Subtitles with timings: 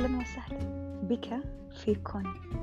[0.00, 0.58] أهلا وسهلا.
[1.02, 1.28] بك
[1.70, 2.59] في كوني